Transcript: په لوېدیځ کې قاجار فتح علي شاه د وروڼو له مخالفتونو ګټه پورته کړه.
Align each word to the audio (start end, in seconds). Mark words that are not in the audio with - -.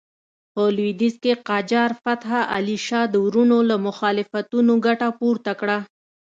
په 0.53 0.63
لوېدیځ 0.75 1.15
کې 1.23 1.33
قاجار 1.49 1.91
فتح 2.03 2.29
علي 2.55 2.77
شاه 2.87 3.05
د 3.09 3.15
وروڼو 3.25 3.59
له 3.69 3.75
مخالفتونو 3.87 4.73
ګټه 4.85 5.07
پورته 5.19 5.51
کړه. 5.59 5.77